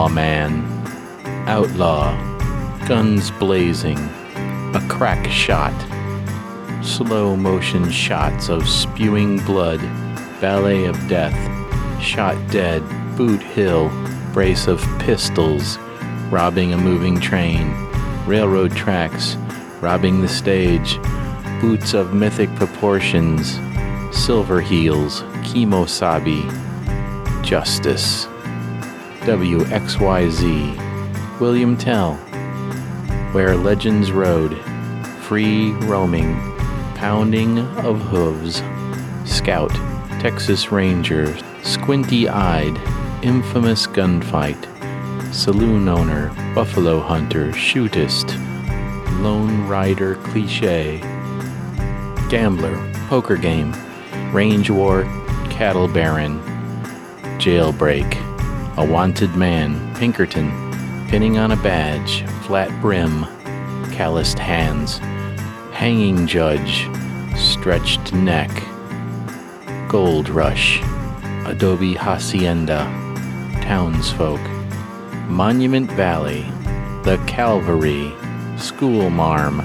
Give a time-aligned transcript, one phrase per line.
[0.00, 0.64] Lawman,
[1.46, 2.16] outlaw,
[2.88, 3.98] guns blazing,
[4.74, 5.74] a crack shot,
[6.82, 9.78] slow motion shots of spewing blood,
[10.40, 11.36] ballet of death,
[12.02, 12.82] shot dead,
[13.14, 13.90] boot hill,
[14.32, 15.76] brace of pistols,
[16.30, 17.70] robbing a moving train,
[18.26, 19.36] railroad tracks,
[19.82, 20.98] robbing the stage,
[21.60, 23.58] boots of mythic proportions,
[24.16, 26.40] silver heels, kimosabi,
[27.44, 28.26] justice.
[29.20, 30.40] WXYZ,
[31.40, 32.14] William Tell,
[33.32, 34.56] where legends rode,
[35.24, 36.34] free roaming,
[36.94, 38.62] pounding of hooves,
[39.30, 39.70] scout,
[40.20, 42.76] Texas Ranger, squinty eyed,
[43.22, 44.64] infamous gunfight,
[45.34, 48.30] saloon owner, buffalo hunter, shootist,
[49.22, 50.98] lone rider cliche,
[52.30, 52.74] gambler,
[53.08, 53.74] poker game,
[54.32, 55.02] range war,
[55.50, 56.40] cattle baron,
[57.38, 58.29] jailbreak,
[58.80, 60.48] a wanted man, Pinkerton,
[61.06, 63.26] pinning on a badge, flat brim,
[63.92, 64.96] calloused hands,
[65.70, 66.88] hanging judge,
[67.36, 68.50] stretched neck,
[69.86, 70.80] gold rush,
[71.44, 72.84] adobe hacienda,
[73.60, 74.40] townsfolk,
[75.28, 76.40] monument valley,
[77.04, 78.10] the calvary,
[78.56, 79.58] school marm,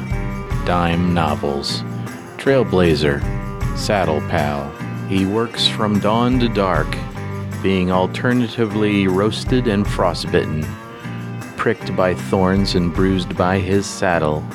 [0.65, 1.83] dime novels,
[2.35, 3.23] trailblazer,
[3.77, 4.69] saddle pal.
[5.07, 6.93] He works from dawn to dark,
[7.65, 10.63] being alternatively roasted and frostbitten,
[11.57, 14.45] pricked by thorns and bruised by his saddle.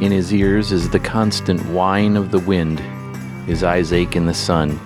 [0.00, 2.80] In his ears is the constant whine of the wind.
[3.46, 4.80] His eyes ache in the sun.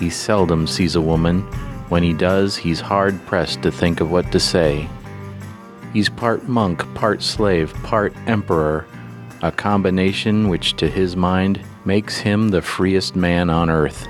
[0.00, 1.42] He seldom sees a woman.
[1.90, 4.88] When he does, he's hard pressed to think of what to say.
[5.92, 8.84] He's part monk, part slave, part emperor,
[9.42, 14.04] a combination which, to his mind, makes him the freest man on earth.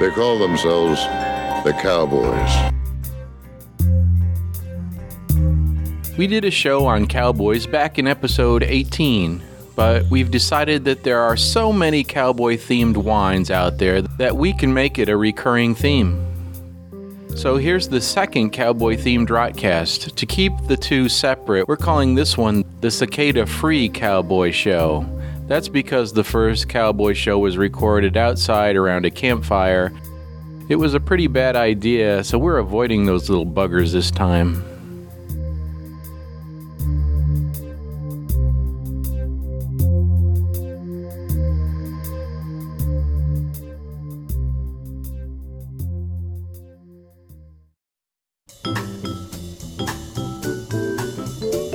[0.00, 1.04] They call themselves
[1.68, 2.72] the Cowboys.
[6.16, 9.42] We did a show on cowboys back in episode 18,
[9.76, 14.54] but we've decided that there are so many cowboy themed wines out there that we
[14.54, 16.24] can make it a recurring theme.
[17.36, 20.14] So here's the second cowboy themed Rotcast.
[20.14, 25.06] To keep the two separate, we're calling this one the Cicada Free Cowboy Show.
[25.46, 29.92] That's because the first cowboy show was recorded outside around a campfire.
[30.68, 34.62] It was a pretty bad idea, so we're avoiding those little buggers this time.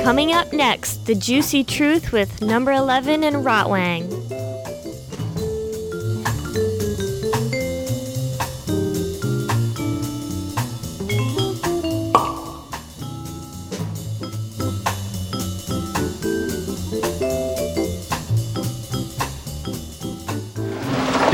[0.04, 4.43] Coming up next, the juicy truth with number 11 and Rotwang.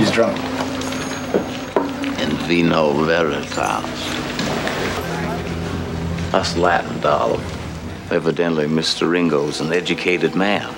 [0.09, 0.37] He's drunk.
[2.19, 3.53] in vino veritas.
[6.31, 7.45] That's Latin, darling.
[8.09, 9.07] Evidently, Mr.
[9.07, 10.73] Ringo's an educated man.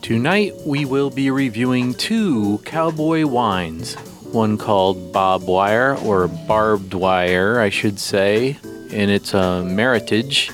[0.00, 3.94] Tonight we will be reviewing two cowboy wines.
[4.32, 8.58] One called Bob Wire, or Barbed Wire, I should say,
[8.90, 10.50] and it's a Meritage.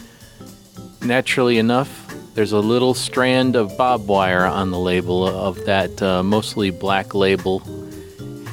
[1.03, 2.08] Naturally enough,
[2.39, 7.13] there's a little strand of bob wire on the label of that uh, mostly black
[7.13, 7.61] label.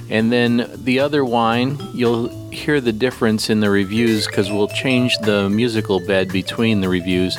[0.10, 5.16] And then the other wine, you'll hear the difference in the reviews because we'll change
[5.20, 7.38] the musical bed between the reviews.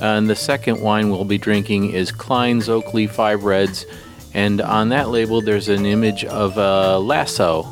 [0.00, 3.84] and the second wine we'll be drinking is Cline's Oakley Five Reds.
[4.32, 7.66] And on that label, there's an image of a lasso.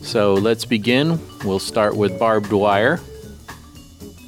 [0.00, 1.20] So let's begin.
[1.44, 2.98] We'll start with barbed wire.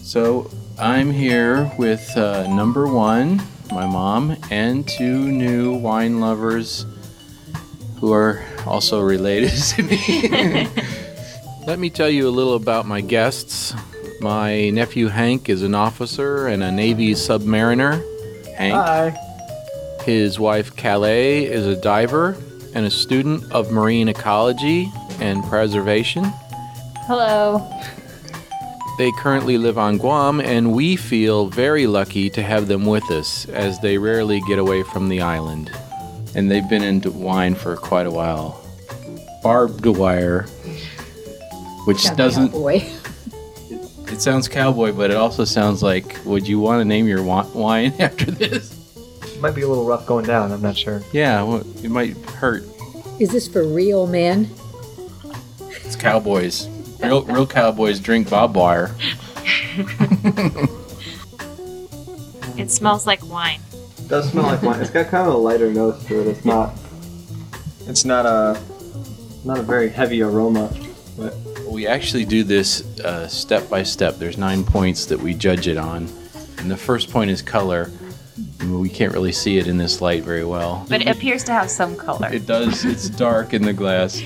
[0.02, 3.42] So I'm here with uh, number one,
[3.72, 6.86] my mom, and two new wine lovers
[7.98, 10.68] who are also related to me.
[11.66, 13.74] Let me tell you a little about my guests.
[14.20, 18.00] My nephew Hank is an officer and a Navy submariner.
[18.54, 18.74] Hank.
[18.74, 20.04] Hi.
[20.04, 22.36] His wife Calais is a diver
[22.76, 26.22] and a student of marine ecology and preservation.
[27.08, 27.68] Hello.
[28.98, 33.48] They currently live on Guam, and we feel very lucky to have them with us
[33.50, 35.70] as they rarely get away from the island.
[36.34, 38.60] And they've been into wine for quite a while.
[39.40, 40.46] Barbed wire,
[41.84, 42.74] which doesn't, Boy.
[44.08, 47.94] it sounds cowboy, but it also sounds like, would you want to name your wine
[48.00, 48.76] after this?
[49.22, 50.50] It Might be a little rough going down.
[50.50, 51.02] I'm not sure.
[51.12, 52.64] Yeah, well, it might hurt.
[53.20, 54.50] Is this for real men?
[55.84, 56.66] It's cowboys.
[57.00, 58.94] Real, real cowboys drink bob wire.
[62.58, 63.60] It smells like wine.
[63.72, 64.80] It does smell like wine.
[64.80, 66.26] It's got kind of a lighter nose to it.
[66.26, 66.76] It's not.
[67.86, 68.60] It's not a.
[69.44, 70.74] Not a very heavy aroma.
[71.16, 71.36] But
[71.70, 74.16] We actually do this uh, step by step.
[74.16, 76.08] There's nine points that we judge it on.
[76.58, 77.92] And the first point is color.
[78.68, 80.84] We can't really see it in this light very well.
[80.88, 82.28] But it appears to have some color.
[82.32, 82.84] It does.
[82.84, 84.20] It's dark in the glass.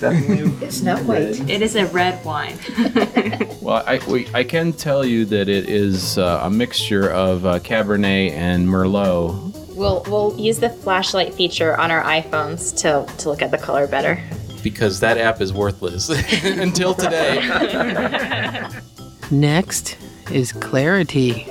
[0.00, 0.66] definitely.
[0.66, 1.40] It's not white.
[1.48, 2.58] It is a red wine.
[3.60, 7.58] Well, I, we, I can tell you that it is uh, a mixture of uh,
[7.58, 9.74] Cabernet and Merlot.
[9.74, 13.86] We'll we'll use the flashlight feature on our iPhones to to look at the color
[13.86, 14.22] better.
[14.62, 16.08] because that app is worthless
[16.44, 17.40] until today.
[19.30, 19.98] Next
[20.32, 21.46] is clarity.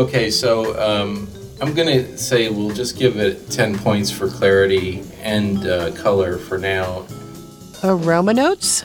[0.00, 1.28] Okay, so um,
[1.60, 6.56] I'm gonna say we'll just give it 10 points for clarity and uh, color for
[6.56, 7.04] now.
[7.84, 8.82] Aroma notes?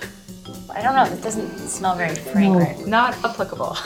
[0.69, 1.05] I don't know.
[1.05, 2.85] It doesn't smell very fragrant.
[2.85, 3.77] Not applicable.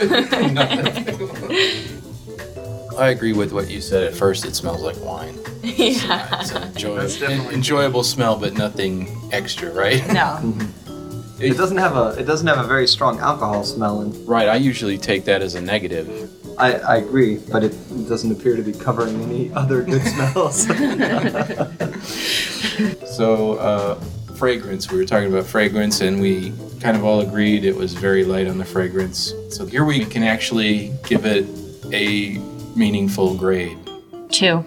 [2.98, 4.44] I agree with what you said at first.
[4.44, 5.38] It smells like wine.
[5.62, 6.40] yeah.
[6.40, 10.04] It's an enjoy- That's definitely- enjoyable smell, but nothing extra, right?
[10.12, 10.52] No.
[11.38, 12.08] It doesn't have a.
[12.18, 15.54] It doesn't have a very strong alcohol smell, and Right, I usually take that as
[15.54, 16.28] a negative.
[16.60, 17.72] I, I agree, but it
[18.08, 20.66] doesn't appear to be covering any other good smells.
[23.04, 23.96] So, uh,
[24.36, 28.24] fragrance, we were talking about fragrance, and we kind of all agreed it was very
[28.24, 29.34] light on the fragrance.
[29.50, 31.44] So, here we can actually give it
[31.92, 32.38] a
[32.76, 33.76] meaningful grade.
[34.30, 34.64] Two.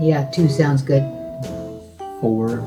[0.00, 1.02] Yeah, two sounds good.
[2.20, 2.62] four.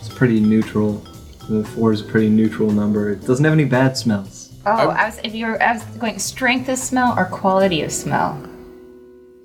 [0.00, 1.04] It's pretty neutral.
[1.50, 3.10] The four is a pretty neutral number.
[3.10, 4.37] It doesn't have any bad smells.
[4.76, 8.44] Oh, I was if you're I was going strength of smell or quality of smell.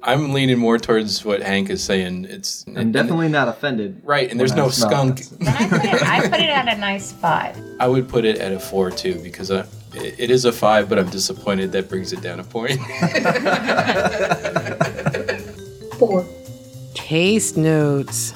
[0.05, 2.25] I'm leaning more towards what Hank is saying.
[2.25, 4.01] It's I'm definitely not offended.
[4.03, 5.21] right, and there's I no skunk.
[5.47, 7.57] I put it I put it at a nice five.
[7.79, 9.61] I would put it at a four too because I,
[9.93, 12.81] it it is a five, but I'm disappointed that brings it down a point.
[15.97, 16.25] Four.
[16.95, 18.33] Taste notes.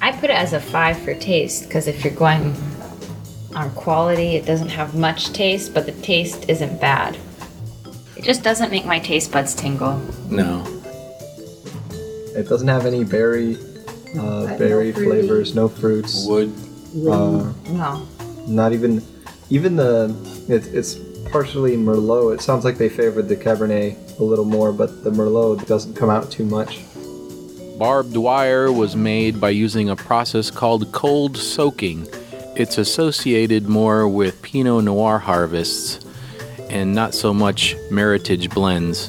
[0.00, 2.54] I put it as a five for taste because if you're going
[3.54, 7.16] on quality, it doesn't have much taste, but the taste isn't bad.
[8.16, 9.98] It just doesn't make my taste buds tingle.
[10.30, 10.64] no,
[12.36, 13.56] It doesn't have any berry,
[14.18, 15.20] uh, berry fruity.
[15.20, 16.26] flavors, no fruits.
[16.26, 16.52] wood.
[16.96, 18.06] Uh, No.
[18.46, 19.02] not even,
[19.50, 20.14] even the.
[20.48, 20.94] It, it's
[21.30, 22.34] partially Merlot.
[22.34, 26.10] It sounds like they favored the Cabernet a little more, but the Merlot doesn't come
[26.10, 26.80] out too much.
[27.78, 32.06] Barbed wire was made by using a process called cold soaking.
[32.56, 36.06] It's associated more with Pinot Noir harvests
[36.70, 39.08] and not so much Meritage blends.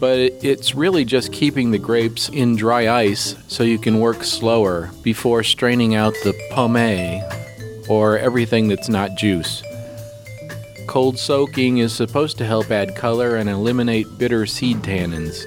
[0.00, 4.90] But it's really just keeping the grapes in dry ice so you can work slower
[5.02, 7.22] before straining out the pomace
[7.88, 9.62] or everything that's not juice.
[10.86, 15.42] Cold soaking is supposed to help add color and eliminate bitter seed tannins.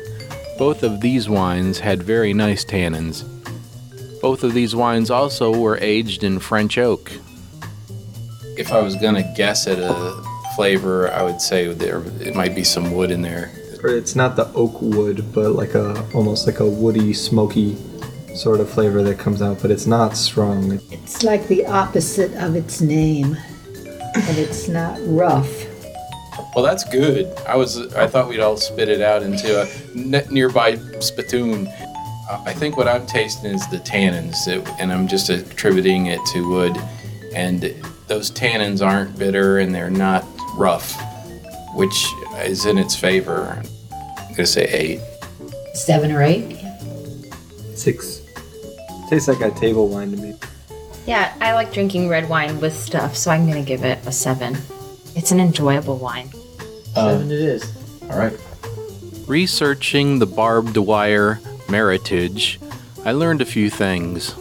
[0.57, 3.23] Both of these wines had very nice tannins.
[4.21, 7.12] Both of these wines also were aged in French oak.
[8.57, 10.21] If I was gonna guess at a
[10.55, 13.51] flavor, I would say there it might be some wood in there.
[13.83, 17.77] It's not the oak wood, but like a almost like a woody, smoky
[18.35, 19.61] sort of flavor that comes out.
[19.61, 20.79] But it's not strong.
[20.91, 23.37] It's like the opposite of its name.
[24.15, 25.65] And it's not rough.
[26.55, 27.27] Well, that's good.
[27.47, 31.67] I was I thought we'd all spit it out into a nearby spittoon.
[31.67, 36.19] Uh, I think what I'm tasting is the tannins, it, and I'm just attributing it
[36.33, 36.75] to wood.
[37.35, 37.63] And
[38.07, 40.95] those tannins aren't bitter and they're not rough,
[41.75, 42.07] which
[42.43, 43.61] is in its favor.
[43.91, 44.99] I'm gonna say eight.
[45.73, 46.57] Seven or eight.
[47.75, 48.21] Six.
[49.09, 50.35] Tastes like a table wine to me.
[51.05, 54.57] Yeah, I like drinking red wine with stuff, so I'm gonna give it a seven.
[55.15, 56.29] It's an enjoyable wine.
[56.95, 57.77] Uh, seven it is.
[58.09, 58.37] All right.
[59.27, 61.35] Researching the barbed wire
[61.67, 62.57] meritage,
[63.05, 64.33] I learned a few things.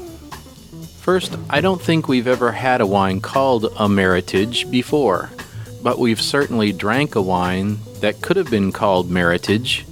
[1.06, 5.30] First, I don't think we've ever had a wine called a meritage before,
[5.80, 9.84] but we've certainly drank a wine that could have been called meritage.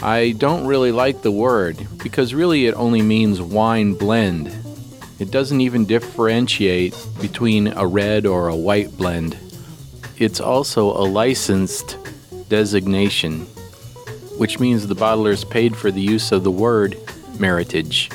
[0.00, 4.56] I don't really like the word because really it only means wine blend.
[5.18, 9.36] It doesn't even differentiate between a red or a white blend.
[10.18, 11.98] It's also a licensed
[12.48, 13.40] designation,
[14.38, 16.92] which means the bottlers paid for the use of the word
[17.38, 18.08] meritage,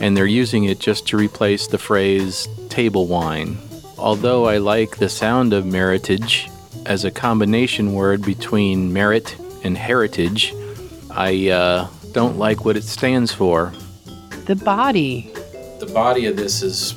[0.00, 3.58] and they're using it just to replace the phrase table wine.
[3.96, 6.50] Although I like the sound of meritage
[6.86, 10.54] as a combination word between merit and heritage,
[11.10, 13.72] I uh, don't like what it stands for.
[14.46, 15.32] The body.
[15.80, 16.94] The body of this is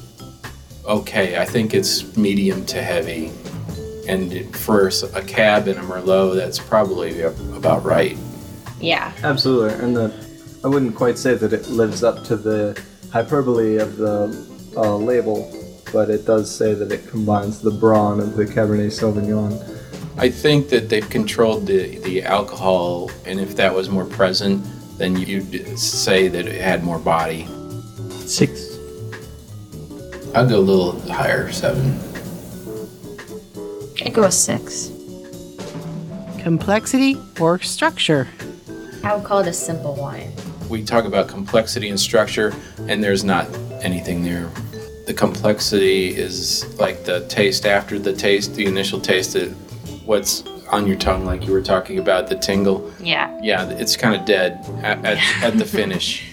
[0.85, 1.37] okay.
[1.37, 3.31] I think it's medium to heavy.
[4.07, 8.17] And for a cab and a Merlot, that's probably about right.
[8.79, 9.13] Yeah.
[9.23, 10.31] Absolutely, and the
[10.63, 12.79] I wouldn't quite say that it lives up to the
[13.11, 15.51] hyperbole of the uh, label,
[15.91, 19.51] but it does say that it combines the brawn of the Cabernet Sauvignon.
[20.17, 24.65] I think that they've controlled the, the alcohol, and if that was more present,
[24.97, 27.47] then you'd say that it had more body.
[28.25, 28.77] Six.
[30.33, 31.99] I'll go a little higher, seven.
[34.05, 34.91] I'd go with six.
[36.39, 38.27] Complexity or structure?
[39.03, 40.31] I would call it a simple wine.
[40.71, 42.53] We talk about complexity and structure,
[42.87, 43.45] and there's not
[43.81, 44.49] anything there.
[45.05, 49.49] The complexity is like the taste after the taste, the initial taste, that
[50.05, 52.89] what's on your tongue, like you were talking about, the tingle.
[53.01, 53.37] Yeah.
[53.43, 56.23] Yeah, it's kind of dead at, at, at the finish.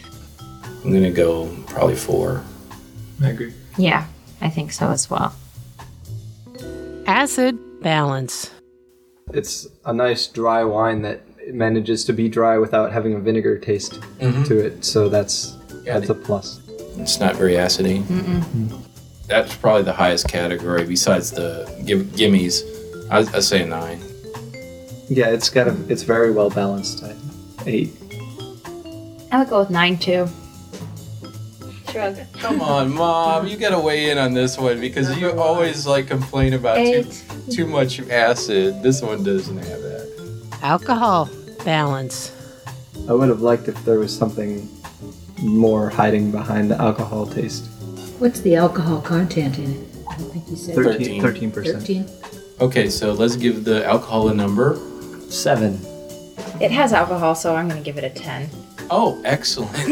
[0.85, 2.45] I'm gonna go probably four.
[3.21, 3.53] I agree.
[3.77, 4.07] Yeah,
[4.41, 5.35] I think so as well.
[7.09, 8.53] Acid balance.
[9.35, 11.23] It's a nice dry wine that
[11.55, 14.43] manages to be dry without having a vinegar taste mm-hmm.
[14.45, 16.61] to it, so that's Yeah, that's a plus.
[16.97, 18.05] It's not very acidy.
[19.27, 22.63] That's probably the highest category besides the give, gimmies.
[23.11, 24.01] I, I say a nine.
[25.09, 27.05] Yeah, it's got a it's very well balanced.
[27.05, 27.15] I,
[27.67, 27.93] eight.
[29.31, 30.29] I would go with nine too.
[31.91, 32.19] Shrug.
[32.35, 36.53] Come on, mom, you gotta weigh in on this one because you always like complain
[36.53, 37.05] about too,
[37.51, 38.83] too much acid.
[38.83, 39.98] This one doesn't have that.
[40.63, 41.29] Alcohol
[41.65, 42.33] balance.
[43.09, 44.69] I would have liked if there was something
[45.43, 47.67] more hiding behind the alcohol taste.
[48.19, 49.87] What's the alcohol content in it?
[50.11, 51.23] I don't think you said Thirteen.
[51.23, 51.79] 13 percent.
[51.79, 52.09] 13.
[52.61, 54.79] Okay, so let's give the alcohol a number.
[55.29, 55.79] Seven.
[56.61, 58.49] It has alcohol, so I'm going to give it a 10.
[58.91, 59.71] Oh, excellent.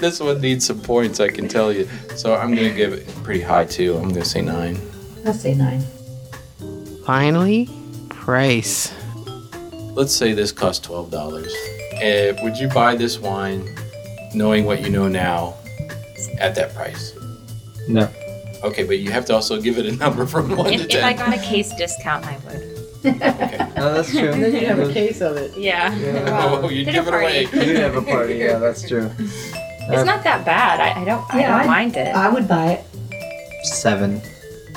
[0.00, 1.88] this one needs some points, I can tell you.
[2.14, 3.96] So I'm gonna give it pretty high too.
[3.96, 4.78] I'm gonna say nine.
[5.26, 5.82] I'll say nine.
[7.04, 7.68] Finally,
[8.26, 8.92] price.
[9.94, 11.54] Let's say this cost twelve dollars.
[12.02, 13.64] Uh, would you buy this wine,
[14.34, 15.54] knowing what you know now,
[16.40, 17.14] at that price?
[17.88, 18.08] No.
[18.64, 21.04] Okay, but you have to also give it a number from one If, to if
[21.04, 21.30] I ten.
[21.30, 23.14] got a case discount, I would.
[23.76, 24.32] No, that's true.
[24.40, 25.56] Then you have a case of it.
[25.56, 25.94] Yeah.
[26.26, 27.44] oh, you'd Dinner give it party.
[27.44, 27.66] away.
[27.68, 28.34] You have a party.
[28.34, 29.08] Yeah, that's true.
[29.20, 30.80] It's not that bad.
[30.80, 31.32] I, I don't.
[31.32, 32.08] I Yeah, don't I- mind it.
[32.12, 33.66] I would buy it.
[33.66, 34.20] Seven.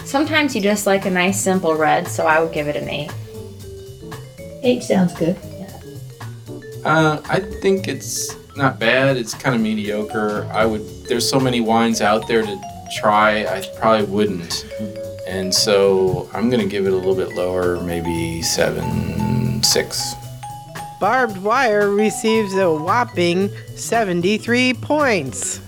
[0.05, 3.11] Sometimes you just like a nice simple red, so I would give it an eight.
[4.63, 5.37] Eight sounds good.
[6.83, 9.17] Uh, I think it's not bad.
[9.17, 10.49] It's kind of mediocre.
[10.51, 10.81] I would.
[11.05, 12.61] There's so many wines out there to
[12.99, 13.45] try.
[13.45, 14.65] I probably wouldn't.
[15.27, 20.13] And so I'm gonna give it a little bit lower, maybe seven, six.
[20.99, 25.61] Barbed wire receives a whopping 73 points.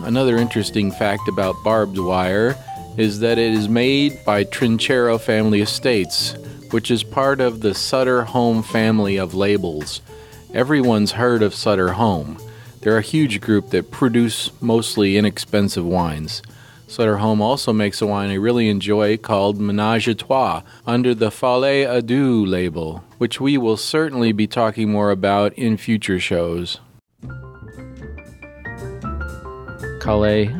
[0.00, 2.56] Another interesting fact about barbed wire
[2.98, 6.34] is that it is made by Trinchero Family Estates,
[6.70, 10.00] which is part of the Sutter Home family of labels.
[10.54, 12.38] Everyone's heard of Sutter Home.
[12.80, 16.42] They're a huge group that produce mostly inexpensive wines.
[16.86, 21.30] Sutter Home also makes a wine I really enjoy called Menage a Trois under the
[21.30, 26.80] Folie à Deux label, which we will certainly be talking more about in future shows.
[30.00, 30.54] Calais,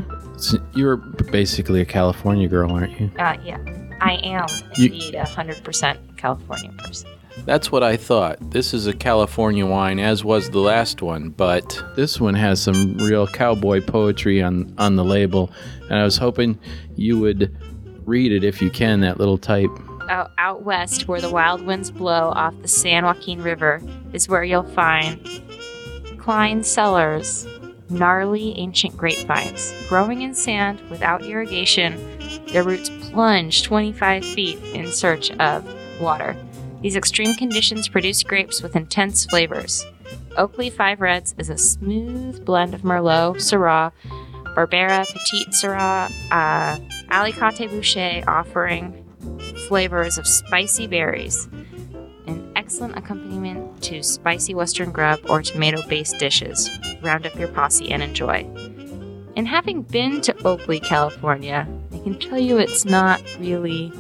[0.75, 3.11] you're basically a California girl, aren't you?
[3.19, 3.78] Uh, yeah.
[4.01, 7.11] I am indeed a hundred percent California person.
[7.45, 8.51] That's what I thought.
[8.51, 12.99] This is a California wine, as was the last one, but this one has some
[12.99, 15.51] real cowboy poetry on, on the label,
[15.83, 16.59] and I was hoping
[16.97, 17.57] you would
[18.05, 19.71] read it if you can, that little type.
[20.09, 23.81] Out, out west, where the wild winds blow off the San Joaquin River,
[24.13, 25.21] is where you'll find
[26.19, 27.47] Cline cellars,
[27.89, 32.18] gnarly ancient grapevines, growing in sand without irrigation.
[32.53, 35.65] Their roots plunge 25 feet in search of
[36.01, 36.37] water.
[36.83, 39.85] These extreme conditions produce grapes with intense flavors.
[40.37, 43.91] Oakley Five Reds is a smooth blend of Merlot, Syrah,
[44.55, 46.79] Barbera, Petite Syrah, uh,
[47.11, 49.05] Alicante Bouschet, offering
[49.67, 51.49] flavors of spicy berries.
[52.27, 56.71] An excellent accompaniment to spicy western grub or tomato based dishes.
[57.03, 58.49] Round up your posse and enjoy.
[59.37, 61.67] And having been to Oakley, California,
[61.99, 63.93] I can tell you it's not really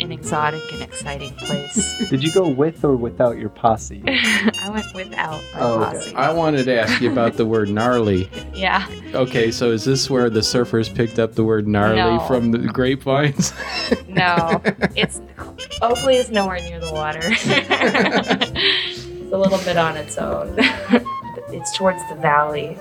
[0.00, 2.08] an exotic and exciting place.
[2.10, 4.02] Did you go with or without your posse?
[4.06, 5.96] I went without my Oh, okay.
[5.98, 6.14] posse.
[6.14, 8.28] I wanted to ask you about the word gnarly.
[8.54, 8.86] Yeah.
[9.14, 12.20] Okay, so is this where the surfers picked up the word gnarly No.
[12.20, 13.52] from the grapevines?
[14.08, 14.62] No,
[14.94, 15.20] it's
[15.82, 17.18] Oakley is nowhere near the water.
[17.22, 20.54] it's a little bit on its own.
[21.48, 22.76] it's towards the valley.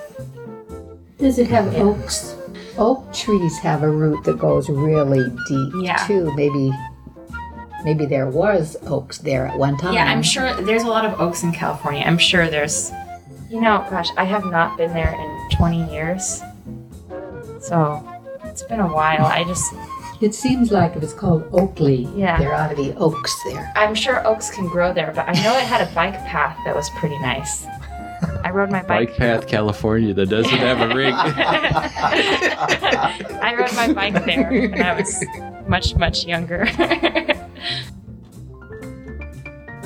[1.17, 2.35] Does it have oaks?
[2.77, 5.97] Oak trees have a root that goes really deep Yeah.
[6.07, 6.31] too.
[6.35, 6.71] Maybe
[7.83, 9.93] maybe there was oaks there at one time.
[9.93, 12.01] Yeah, I'm sure there's a lot of oaks in California.
[12.05, 12.91] I'm sure there's,
[13.49, 16.41] you know, gosh, I have not been there in 20 years.
[17.59, 18.01] So
[18.45, 19.25] it's been a while.
[19.25, 19.73] I just,
[20.21, 22.37] It seems like if it's called Oakley, Yeah.
[22.37, 23.69] there ought to be oaks there.
[23.75, 26.73] I'm sure oaks can grow there, but I know it had a bike path that
[26.73, 27.65] was pretty nice.
[28.43, 29.09] I rode my bike.
[29.09, 31.13] Bike Path, California, that doesn't have a ring.
[33.41, 35.25] I rode my bike there when I was
[35.67, 36.65] much, much younger.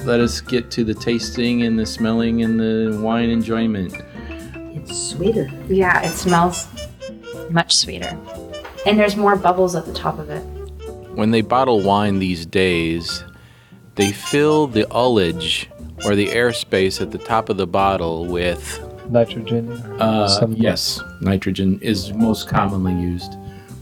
[0.06, 3.94] Let us get to the tasting and the smelling and the wine enjoyment.
[4.56, 5.50] It's sweeter.
[5.68, 6.68] yeah, it smells
[7.52, 8.18] much sweeter.
[8.88, 10.42] And there's more bubbles at the top of it.
[11.16, 13.24] When they bottle wine these days,
[13.96, 15.68] they fill the ullage
[16.06, 19.72] or the airspace at the top of the bottle with Nitrogen.
[20.01, 23.36] Uh, some- yes, nitrogen is most commonly used,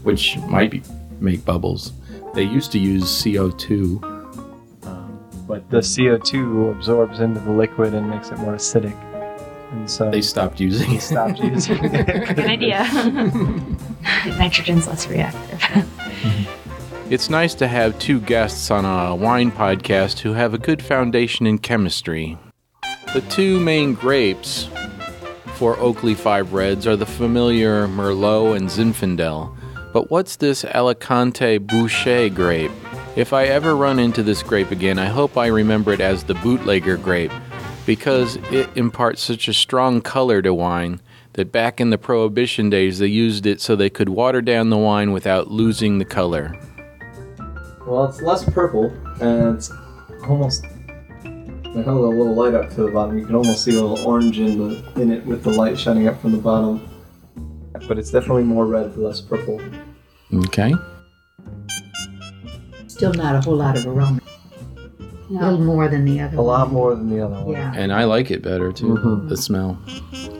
[0.04, 0.82] which might be,
[1.20, 1.92] make bubbles.
[2.34, 4.02] They used to use CO2.
[4.84, 5.18] Um,
[5.48, 8.94] But the CO2 absorbs into the liquid and makes it more acidic.
[9.72, 11.00] And so they stopped using they it.
[11.02, 12.36] stopped using it.
[12.36, 12.84] Good idea.
[14.38, 15.60] Nitrogen's less reactive.
[17.08, 21.46] It's nice to have two guests on a wine podcast who have a good foundation
[21.46, 22.36] in chemistry.
[23.14, 24.68] The two main grapes
[25.54, 29.56] for Oakley Five Reds are the familiar Merlot and Zinfandel.
[29.92, 32.72] But what's this Alicante Bouschet grape?
[33.14, 36.34] If I ever run into this grape again, I hope I remember it as the
[36.34, 37.32] bootlegger grape
[37.86, 41.00] because it imparts such a strong color to wine
[41.34, 44.76] that back in the Prohibition days they used it so they could water down the
[44.76, 46.52] wine without losing the color.
[47.86, 48.86] Well, it's less purple,
[49.20, 49.70] and it's
[50.28, 50.64] almost.
[51.24, 53.18] It has a little light up to the bottom.
[53.18, 56.08] You can almost see a little orange in the in it with the light shining
[56.08, 56.88] up from the bottom.
[57.86, 59.60] But it's definitely more red, less purple.
[60.34, 60.72] Okay.
[62.88, 64.20] Still not a whole lot of aroma.
[65.28, 67.52] A little more than the other A lot more than the other one.
[67.52, 68.94] Yeah, And I like it better too.
[68.96, 69.28] Mhm.
[69.28, 69.78] The smell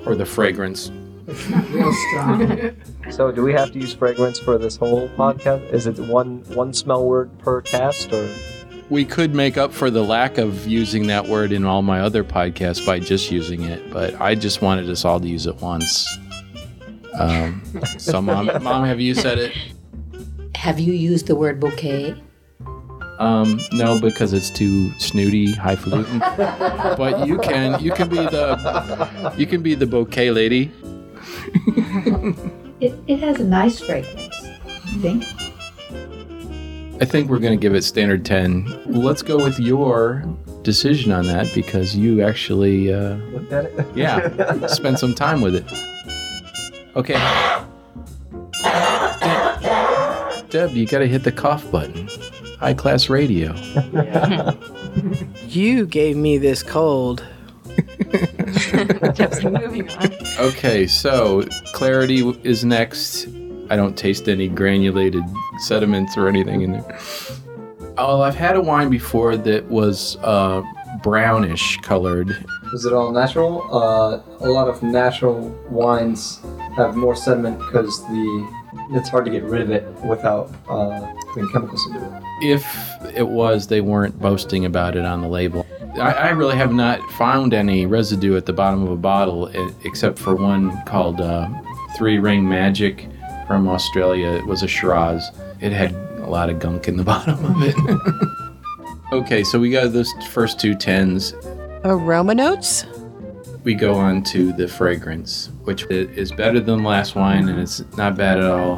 [0.06, 0.90] or the fragrance.
[1.28, 2.72] it's not real strong.
[3.10, 5.72] So, do we have to use fragrance for this whole podcast?
[5.72, 8.28] Is it one one smell word per cast, or
[8.90, 12.24] We could make up for the lack of using that word in all my other
[12.24, 16.06] podcasts by just using it, but I just wanted us all to use it once.
[17.14, 17.62] Um,
[17.98, 19.52] so, mom, mom, have you said it?
[20.56, 22.20] Have you used the word bouquet?
[23.18, 26.18] Um, no, because it's too snooty, highfalutin.
[26.98, 30.70] but you can, you can be the, you can be the bouquet lady.
[32.80, 34.34] It, it has a nice fragrance.
[34.64, 35.24] I think.
[37.00, 38.84] I think we're going to give it standard 10.
[38.86, 40.24] Let's go with your
[40.62, 43.86] decision on that because you actually, uh, Looked at it.
[43.94, 45.64] yeah, spend some time with it.
[46.96, 47.14] Okay.
[48.62, 52.08] Deb, Deb you got to hit the cough button.
[52.58, 53.54] High class radio.
[55.48, 57.22] You gave me this cold.
[59.14, 60.10] Kept moving on.
[60.38, 61.42] Okay, so
[61.72, 63.28] clarity is next.
[63.70, 65.24] I don't taste any granulated
[65.58, 66.98] sediments or anything in there.
[67.98, 70.62] Oh, I've had a wine before that was uh,
[71.02, 72.36] brownish colored.
[72.72, 73.62] Is it all natural?
[73.74, 76.40] Uh, a lot of natural wines
[76.76, 81.48] have more sediment because the it's hard to get rid of it without uh, putting
[81.50, 82.22] chemicals into it.
[82.42, 85.66] If it was, they weren't boasting about it on the label.
[85.98, 89.46] I, I really have not found any residue at the bottom of a bottle
[89.84, 91.48] except for one called uh,
[91.96, 93.08] Three Ring Magic
[93.46, 94.28] from Australia.
[94.28, 95.30] It was a Shiraz.
[95.60, 99.12] It had a lot of gunk in the bottom of it.
[99.12, 101.34] okay, so we got those first two tens.
[101.84, 102.84] Aroma notes?
[103.64, 108.16] We go on to the fragrance, which is better than last wine, and it's not
[108.16, 108.76] bad at all.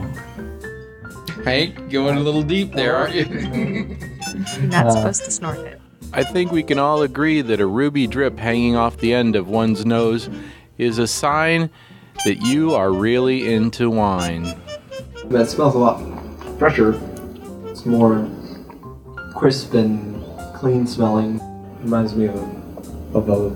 [1.45, 3.25] Hank, going a little deep there, aren't you?
[3.25, 5.78] You're not supposed to snort it.
[6.13, 9.49] I think we can all agree that a ruby drip hanging off the end of
[9.49, 10.31] one's nose
[10.79, 11.71] is a sign
[12.25, 14.61] that you are really into wine.
[15.27, 15.99] That smells a lot
[16.59, 16.99] fresher.
[17.67, 18.29] It's more
[19.35, 21.41] crisp and clean smelling.
[21.83, 23.51] Reminds me of a, of a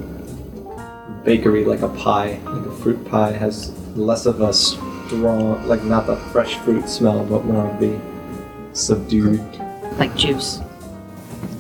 [1.25, 3.33] bakery, like a pie, like a fruit pie.
[3.33, 7.99] Has less of a strong, like not the fresh fruit smell, but more of the
[8.75, 9.41] subdued.
[9.99, 10.61] Like juice.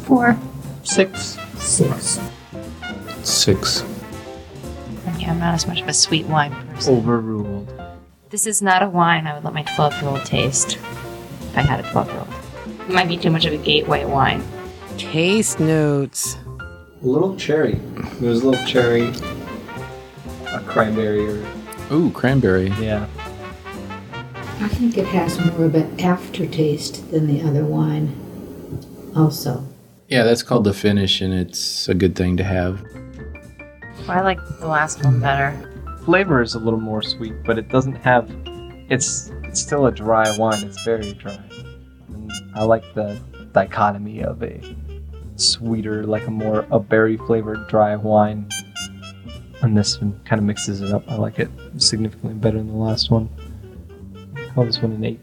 [0.04, 0.38] four,
[0.82, 1.38] six?
[1.58, 2.20] Six.
[3.22, 3.82] Six.
[5.14, 6.96] Okay, I'm not as much of a sweet wine person.
[6.96, 7.72] Overruled.
[8.30, 11.60] This is not a wine I would let my 12 year old taste if I
[11.62, 12.28] had a 12 year old.
[12.88, 14.42] It might be too much of a gateway wine.
[14.98, 16.36] Taste notes.
[16.58, 17.74] A little cherry.
[18.20, 19.08] There's a little cherry,
[20.52, 21.44] a cranberry, or
[21.92, 22.68] Ooh, cranberry.
[22.80, 23.06] yeah.
[24.60, 28.14] I think it has more of an aftertaste than the other wine.
[29.16, 29.66] Also,
[30.12, 32.84] Yeah, that's called the finish, and it's a good thing to have.
[34.06, 35.56] I like the last one better.
[36.04, 38.30] Flavor is a little more sweet, but it doesn't have.
[38.90, 40.64] It's it's still a dry wine.
[40.64, 41.42] It's very dry.
[42.08, 43.18] And I like the
[43.54, 44.60] dichotomy of a
[45.36, 48.50] sweeter, like a more a berry flavored dry wine.
[49.62, 51.10] And this one kind of mixes it up.
[51.10, 51.48] I like it
[51.78, 53.30] significantly better than the last one.
[54.36, 55.20] I Call this one an eight.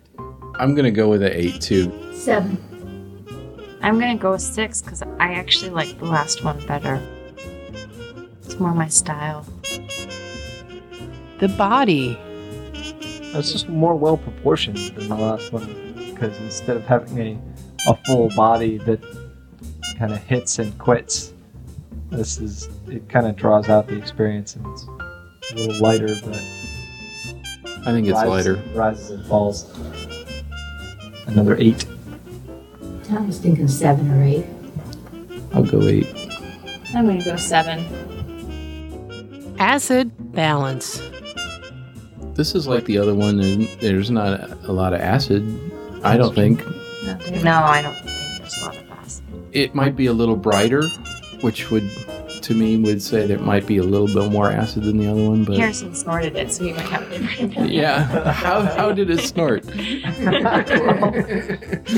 [0.55, 1.91] I'm gonna go with an eight too.
[2.15, 2.57] seven.
[3.81, 7.01] I'm gonna go with six because I actually like the last one better.
[8.43, 9.45] It's more my style.
[11.39, 12.17] The body.
[12.73, 17.19] It's just more well proportioned than the last one because instead of having
[17.87, 19.01] a, a full body that
[19.97, 21.33] kind of hits and quits,
[22.09, 24.85] this is it kind of draws out the experience and it's
[25.51, 26.41] a little lighter, but
[27.85, 28.55] I think it's rises, lighter.
[28.73, 29.73] rises and falls.
[31.27, 31.85] Another eight.
[33.11, 34.45] I was thinking seven or eight.
[35.53, 36.07] I'll go eight.
[36.93, 37.85] I'm gonna go seven.
[39.59, 41.01] Acid balance.
[42.33, 45.43] This is like the other one, and there's not a lot of acid.
[46.03, 46.63] I don't think.
[47.43, 49.23] No, I don't think there's a lot of acid.
[49.51, 50.83] It might be a little brighter,
[51.41, 51.89] which would,
[52.43, 55.27] to me, would say there might be a little bit more acid than the other
[55.27, 55.43] one.
[55.43, 57.73] But Harrison snorted it, so he might have a different opinion.
[57.73, 59.65] yeah, how how did it snort?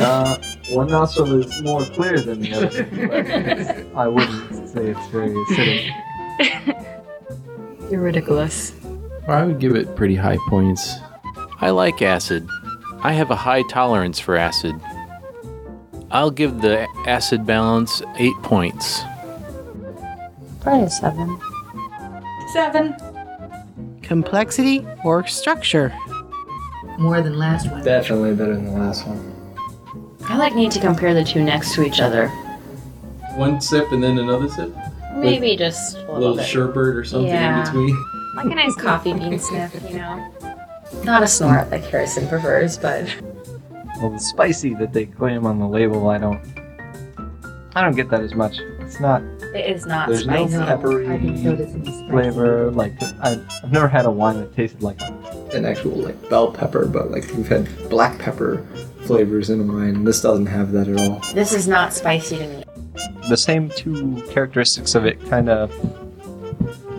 [0.01, 0.37] Uh,
[0.71, 3.87] one nostril is more clear than the other.
[3.95, 5.91] I wouldn't say it's very acidic.
[7.91, 8.73] You're ridiculous.
[9.27, 10.95] I would give it pretty high points.
[11.59, 12.47] I like acid.
[13.03, 14.75] I have a high tolerance for acid.
[16.09, 19.01] I'll give the acid balance eight points.
[20.61, 21.39] Probably a seven.
[22.53, 22.95] Seven.
[24.01, 25.93] Complexity or structure.
[26.99, 27.83] More than last one.
[27.83, 29.30] Definitely better than the last one.
[30.25, 32.27] I like need to compare the two next to each other.
[33.35, 34.73] One sip and then another sip?
[35.15, 36.45] Maybe just a little, bit.
[36.45, 38.05] sherbet or something in between.
[38.35, 40.33] Like a nice coffee bean sniff, you know?
[41.03, 43.13] Not a snort like Harrison prefers, but
[43.99, 46.39] Well, the spicy that they claim on the label, I don't.
[47.75, 48.59] I don't get that as much.
[48.81, 49.21] It's not.
[49.55, 50.65] it is not There's no spicy.
[50.65, 52.69] peppery I didn't notice any flavor.
[52.71, 54.99] Like I've, I've never had a wine that tasted like
[55.53, 58.65] An actual like bell pepper, but like we've had black pepper
[59.05, 60.03] flavors in mine.
[60.03, 61.19] This doesn't have that at all.
[61.33, 62.63] This is not spicy to me.
[63.29, 65.71] the same two characteristics of it kind of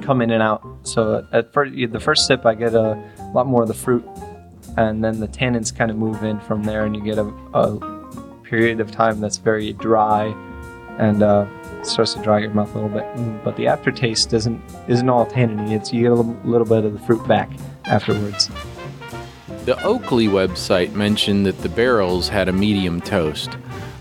[0.03, 0.63] come in and out.
[0.83, 3.01] So at first, the first sip, I get a
[3.35, 4.05] lot more of the fruit,
[4.77, 8.41] and then the tannins kind of move in from there, and you get a, a
[8.43, 10.27] period of time that's very dry,
[10.99, 11.47] and uh,
[11.85, 13.05] starts to dry your mouth a little bit.
[13.17, 15.73] Mm, But the aftertaste isn't isn't all tanniny.
[15.73, 17.51] It's you get a little, little bit of the fruit back
[17.87, 18.51] afterwards.
[19.65, 23.51] The Oakley website mentioned that the barrels had a medium toast.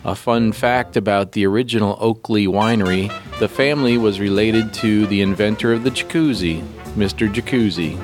[0.04, 5.72] A fun fact about the original Oakley winery the family was related to the inventor
[5.74, 6.64] of the jacuzzi,
[6.96, 7.32] Mr.
[7.32, 8.00] Jacuzzi.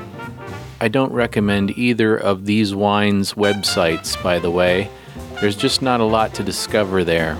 [0.79, 4.91] I don't recommend either of these wines' websites, by the way.
[5.41, 7.39] There's just not a lot to discover there.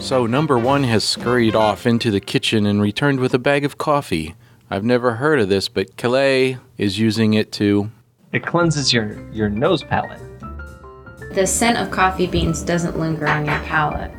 [0.00, 3.76] So, number one has scurried off into the kitchen and returned with a bag of
[3.76, 4.34] coffee.
[4.70, 7.90] I've never heard of this, but Calais is using it to
[8.32, 10.20] It cleanses your your nose palate.
[11.34, 14.10] The scent of coffee beans doesn't linger on your palate.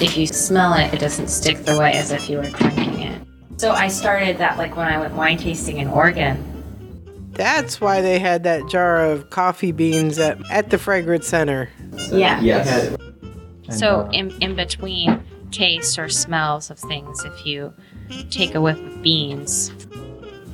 [0.00, 3.22] If you smell it, it doesn't stick the way as if you were drinking it.
[3.56, 6.44] So I started that like when I went wine tasting in Oregon.
[7.32, 11.70] That's why they had that jar of coffee beans at, at the Fragrance Center.
[12.10, 12.40] Yeah.
[12.40, 12.96] Yes.
[13.70, 17.72] So in, in between tastes or smells of things, if you
[18.30, 19.70] take a whiff of beans,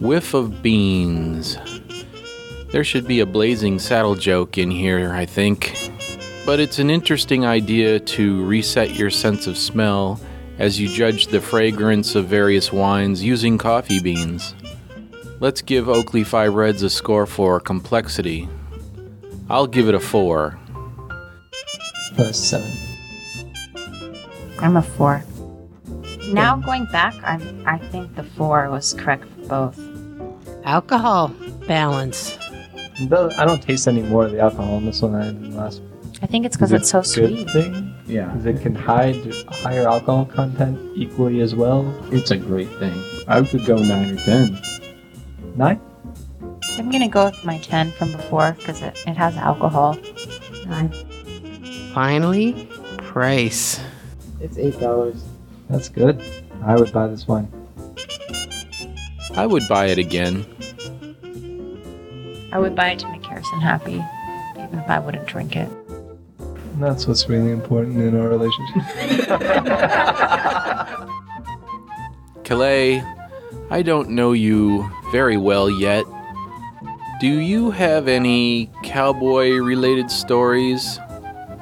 [0.00, 1.56] Whiff of beans.
[2.74, 5.78] There should be a blazing saddle joke in here, I think.
[6.44, 10.20] But it's an interesting idea to reset your sense of smell
[10.58, 14.56] as you judge the fragrance of various wines using coffee beans.
[15.38, 18.48] Let's give Oakley Five Reds a score for complexity.
[19.48, 20.58] I'll give it a 4.
[22.18, 22.72] uh, seven.
[24.58, 25.22] I'm a four.
[26.32, 30.64] Now going back, I'm I think the four was correct for both.
[30.64, 31.28] Alcohol
[31.68, 32.36] balance.
[33.02, 35.36] Though I don't taste any more of the alcohol in this one than I did
[35.36, 35.90] in the last one.
[36.22, 37.50] I think it's because Is it it's so a good sweet.
[37.50, 37.94] thing?
[38.06, 38.26] Yeah.
[38.28, 39.16] Because it can hide
[39.48, 41.92] higher alcohol content equally as well.
[42.12, 42.94] It's a great thing.
[43.26, 44.62] I could go 9 or 10.
[45.56, 45.80] Nine?
[46.78, 49.96] I'm gonna go with my ten from before because it, it has alcohol.
[50.66, 50.92] Nine.
[51.94, 53.80] Finally, price.
[54.40, 55.22] It's eight dollars.
[55.70, 56.20] That's good.
[56.64, 57.46] I would buy this wine.
[59.36, 60.44] I would buy it again.
[62.54, 64.00] I would buy it to make Harrison happy.
[64.56, 65.68] even if I wouldn't drink it.
[66.38, 68.82] And that's what's really important in our relationship.
[72.44, 73.02] Calais,
[73.70, 76.04] I don't know you very well yet.
[77.18, 81.00] Do you have any cowboy related stories?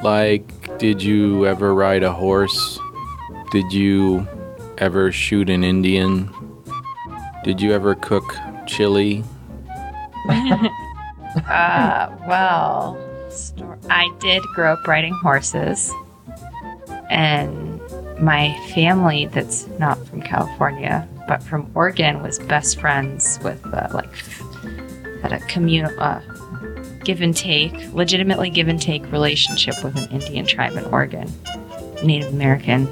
[0.03, 2.79] Like, did you ever ride a horse?
[3.51, 4.29] Did you
[4.77, 6.29] ever shoot an Indian?
[7.45, 9.25] Did you ever cook chili?
[11.37, 12.99] Uh, well,
[13.31, 15.91] sto- I did grow up riding horses,
[17.11, 17.81] and
[18.21, 24.15] my family that's not from California but from Oregon was best friends with uh, like
[25.23, 26.21] had a communal uh,
[27.05, 31.33] give and take, legitimately give and take relationship with an Indian tribe in Oregon,
[32.05, 32.89] Native American.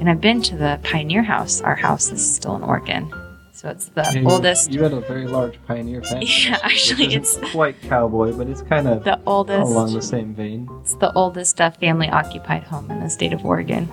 [0.00, 1.60] And I've been to the Pioneer House.
[1.60, 3.12] Our house is still in Oregon,
[3.62, 4.72] so it's the Yeah, oldest.
[4.72, 6.26] You had a very large pioneer family.
[6.26, 9.70] Yeah, actually, it's quite cowboy, but it's kind of the oldest.
[9.70, 10.68] along the same vein.
[10.80, 13.88] It's the oldest uh, family occupied home in the state of Oregon.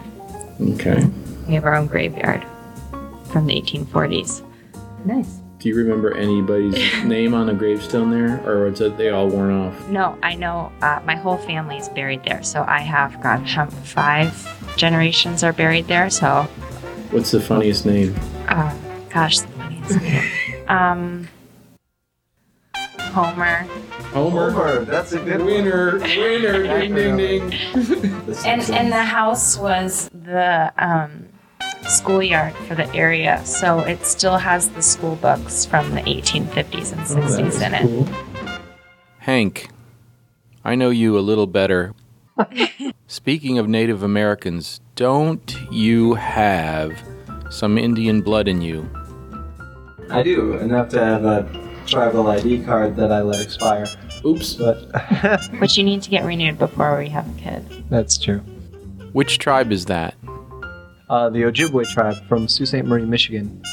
[0.60, 1.06] Okay.
[1.48, 2.44] We have our own graveyard
[3.32, 4.44] from the 1840s.
[5.06, 5.38] Nice.
[5.60, 9.52] Do you remember anybody's name on a gravestone there, or was it they all worn
[9.52, 9.90] off?
[9.90, 12.42] No, I know uh, my whole family is buried there.
[12.44, 13.48] So I have got
[13.86, 14.34] five
[14.78, 16.10] generations are buried there.
[16.10, 16.44] So,
[17.12, 18.16] What's the funniest name?
[18.48, 18.74] uh,
[19.10, 19.59] gosh, the funniest name.
[20.70, 21.28] Um,
[23.12, 23.66] Homer.
[24.14, 24.86] Homer.
[24.86, 27.54] that's a good Winner, winner, ding, ding, ding.
[28.46, 31.28] And and the house was the um,
[31.88, 37.02] schoolyard for the area, so it still has the school books from the 1850s and
[37.02, 38.16] 60s in it.
[39.18, 39.70] Hank,
[40.64, 41.96] I know you a little better.
[43.08, 47.04] Speaking of Native Americans, don't you have
[47.50, 48.88] some Indian blood in you?
[50.12, 53.88] I do enough to have a tribal ID card that I let expire.
[54.26, 54.54] Oops.
[54.56, 57.86] But Which you need to get renewed before we have a kid.
[57.90, 58.40] That's true.
[59.14, 60.16] Which tribe is that?
[61.10, 62.86] Uh, the Ojibwe tribe from Sault Ste.
[62.86, 63.64] Marie, Michigan.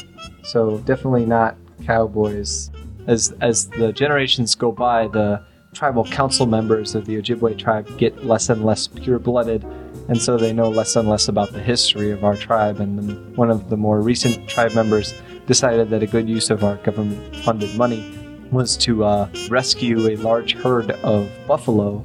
[0.43, 2.71] So definitely not cowboys.
[3.05, 8.25] As as the generations go by, the tribal council members of the Ojibwe tribe get
[8.25, 9.63] less and less pure-blooded,
[10.09, 12.79] and so they know less and less about the history of our tribe.
[12.79, 15.13] And then one of the more recent tribe members
[15.47, 18.13] decided that a good use of our government-funded money
[18.51, 22.03] was to uh, rescue a large herd of buffalo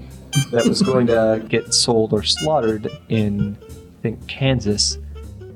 [0.50, 4.98] that was going to get sold or slaughtered in, I think, Kansas,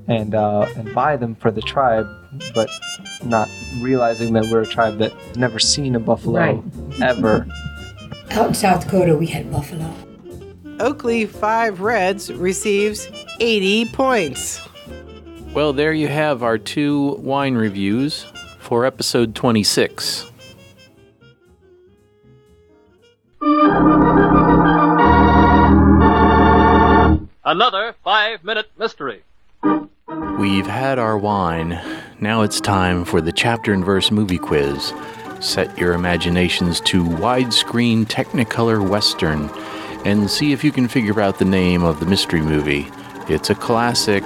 [0.09, 2.07] and uh, and buy them for the tribe,
[2.55, 2.71] but
[3.25, 3.49] not
[3.81, 7.03] realizing that we're a tribe that never seen a buffalo Right.
[7.03, 7.47] ever.
[8.33, 9.93] Out in South Dakota, we had buffalo.
[10.79, 13.09] Oakley Five Reds receives
[13.41, 14.61] 80 points.
[15.55, 18.27] Well, there you have our two wine reviews
[18.61, 20.31] for episode 26.
[27.45, 29.23] Another five minute mystery.
[30.39, 31.81] We've had our wine.
[32.21, 34.93] Now it's time for the chapter and verse movie quiz.
[35.41, 39.49] Set your imaginations to widescreen Technicolor Western
[40.05, 42.89] and see if you can figure out the name of the mystery movie.
[43.29, 44.25] It's a classic.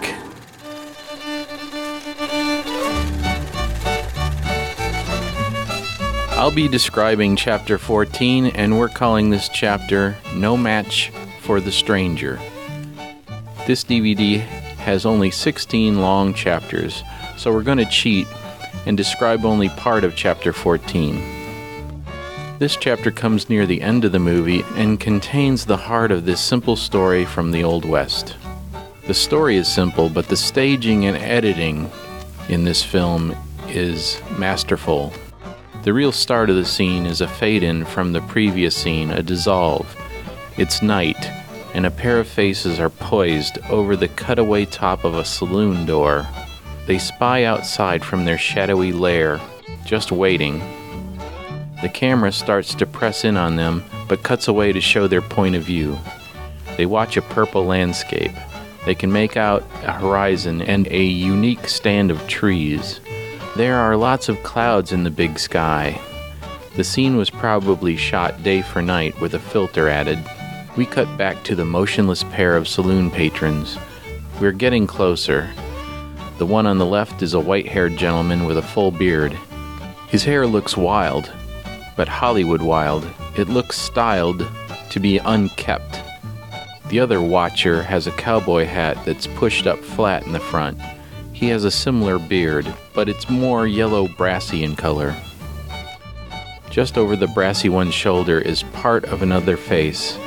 [6.40, 12.40] I'll be describing chapter 14, and we're calling this chapter No Match for the Stranger.
[13.66, 14.38] This DVD
[14.78, 17.02] has only 16 long chapters,
[17.36, 18.26] so we're going to cheat
[18.86, 22.02] and describe only part of chapter 14.
[22.58, 26.40] This chapter comes near the end of the movie and contains the heart of this
[26.40, 28.34] simple story from the Old West.
[29.06, 31.90] The story is simple, but the staging and editing
[32.48, 33.36] in this film
[33.68, 35.12] is masterful.
[35.82, 39.22] The real start of the scene is a fade in from the previous scene, a
[39.22, 39.96] dissolve.
[40.58, 41.16] It's night,
[41.72, 46.26] and a pair of faces are poised over the cutaway top of a saloon door.
[46.86, 49.40] They spy outside from their shadowy lair,
[49.86, 50.58] just waiting.
[51.80, 55.54] The camera starts to press in on them, but cuts away to show their point
[55.54, 55.98] of view.
[56.76, 58.32] They watch a purple landscape.
[58.84, 63.00] They can make out a horizon and a unique stand of trees.
[63.56, 66.00] There are lots of clouds in the big sky.
[66.76, 70.18] The scene was probably shot day for night with a filter added.
[70.76, 73.76] We cut back to the motionless pair of saloon patrons.
[74.40, 75.50] We're getting closer.
[76.38, 79.36] The one on the left is a white haired gentleman with a full beard.
[80.08, 81.30] His hair looks wild,
[81.96, 83.04] but Hollywood wild.
[83.36, 84.46] It looks styled
[84.90, 86.00] to be unkept.
[86.88, 90.78] The other watcher has a cowboy hat that's pushed up flat in the front.
[91.40, 95.16] He has a similar beard, but it's more yellow brassy in color.
[96.68, 100.18] Just over the brassy one's shoulder is part of another face,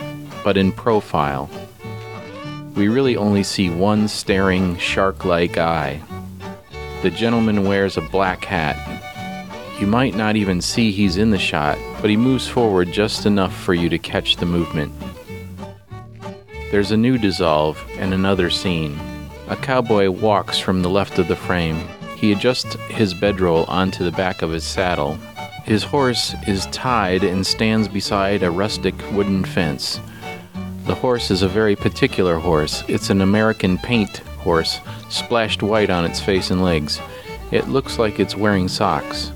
[0.44, 1.52] but in profile.
[2.74, 6.02] We really only see one staring, shark like eye.
[7.04, 8.76] The gentleman wears a black hat.
[9.80, 13.56] You might not even see he's in the shot, but he moves forward just enough
[13.56, 14.92] for you to catch the movement.
[16.72, 19.00] There's a new dissolve and another scene.
[19.48, 21.88] A cowboy walks from the left of the frame.
[22.18, 25.16] He adjusts his bedroll onto the back of his saddle.
[25.66, 30.00] His horse is tied and stands beside a rustic wooden fence.
[30.86, 32.84] The horse is a very particular horse.
[32.88, 34.80] It's an American paint horse,
[35.10, 37.00] splashed white on its face and legs.
[37.52, 39.32] It looks like it's wearing socks.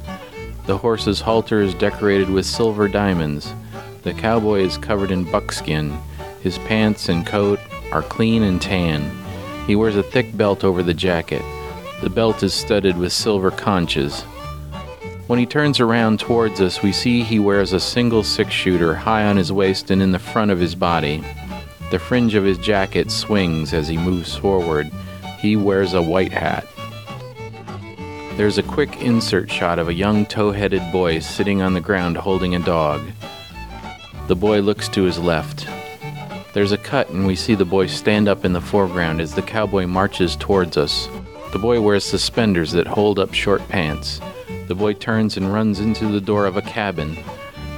[0.65, 3.53] The horse's halter is decorated with silver diamonds.
[4.03, 5.97] The cowboy is covered in buckskin.
[6.41, 7.59] His pants and coat
[7.91, 9.09] are clean and tan.
[9.67, 11.43] He wears a thick belt over the jacket.
[12.01, 14.21] The belt is studded with silver conches.
[15.27, 19.25] When he turns around towards us, we see he wears a single six shooter high
[19.25, 21.21] on his waist and in the front of his body.
[21.91, 24.89] The fringe of his jacket swings as he moves forward.
[25.37, 26.65] He wears a white hat.
[28.37, 32.15] There's a quick insert shot of a young tow headed boy sitting on the ground
[32.15, 33.01] holding a dog.
[34.27, 35.67] The boy looks to his left.
[36.53, 39.41] There's a cut, and we see the boy stand up in the foreground as the
[39.41, 41.07] cowboy marches towards us.
[41.53, 44.19] The boy wears suspenders that hold up short pants.
[44.67, 47.17] The boy turns and runs into the door of a cabin.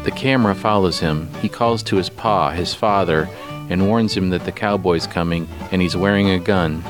[0.03, 1.31] The camera follows him.
[1.35, 3.29] He calls to his pa, his father,
[3.69, 6.83] and warns him that the cowboy's coming and he's wearing a gun.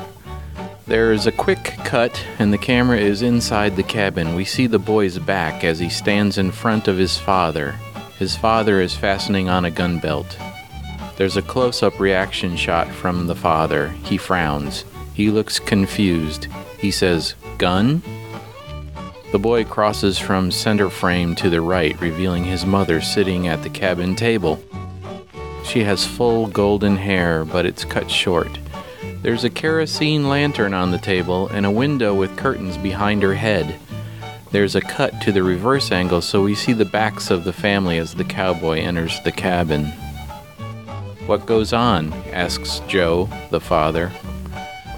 [0.86, 4.34] There is a quick cut, and the camera is inside the cabin.
[4.34, 7.72] We see the boy's back as he stands in front of his father.
[8.18, 10.36] His father is fastening on a gun belt.
[11.20, 13.88] There's a close up reaction shot from the father.
[14.04, 14.86] He frowns.
[15.12, 16.48] He looks confused.
[16.78, 18.02] He says, Gun?
[19.30, 23.68] The boy crosses from center frame to the right, revealing his mother sitting at the
[23.68, 24.64] cabin table.
[25.62, 28.58] She has full golden hair, but it's cut short.
[29.20, 33.78] There's a kerosene lantern on the table and a window with curtains behind her head.
[34.52, 37.98] There's a cut to the reverse angle so we see the backs of the family
[37.98, 39.92] as the cowboy enters the cabin.
[41.30, 42.12] What goes on?
[42.32, 44.10] asks Joe, the father.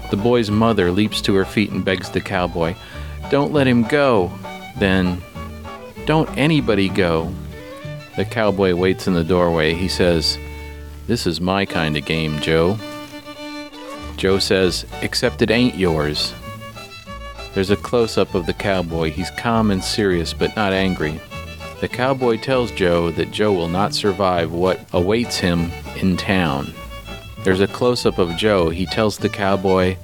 [0.09, 2.73] The boy's mother leaps to her feet and begs the cowboy,
[3.29, 4.31] Don't let him go.
[4.79, 5.21] Then,
[6.07, 7.31] Don't anybody go.
[8.15, 9.75] The cowboy waits in the doorway.
[9.75, 10.39] He says,
[11.05, 12.79] This is my kind of game, Joe.
[14.17, 16.33] Joe says, Except it ain't yours.
[17.53, 19.11] There's a close up of the cowboy.
[19.11, 21.21] He's calm and serious, but not angry.
[21.83, 26.73] The cowboy tells Joe that Joe will not survive what awaits him in town.
[27.43, 28.69] There's a close up of Joe.
[28.69, 29.97] He tells the cowboy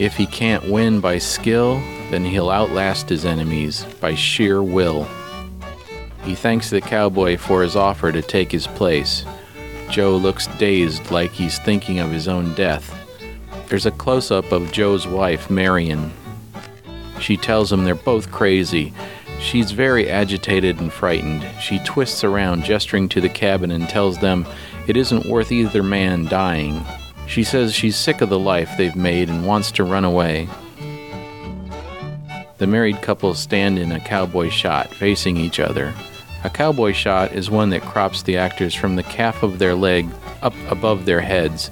[0.00, 5.06] if he can't win by skill, then he'll outlast his enemies by sheer will.
[6.24, 9.26] He thanks the cowboy for his offer to take his place.
[9.90, 12.90] Joe looks dazed like he's thinking of his own death.
[13.68, 16.10] There's a close up of Joe's wife, Marion.
[17.20, 18.94] She tells him they're both crazy.
[19.40, 21.46] She's very agitated and frightened.
[21.60, 24.46] She twists around, gesturing to the cabin, and tells them
[24.86, 26.84] it isn't worth either man dying.
[27.26, 30.48] She says she's sick of the life they've made and wants to run away.
[32.58, 35.94] The married couple stand in a cowboy shot, facing each other.
[36.44, 40.08] A cowboy shot is one that crops the actors from the calf of their leg
[40.42, 41.70] up above their heads.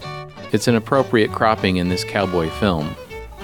[0.53, 2.95] It's an appropriate cropping in this cowboy film.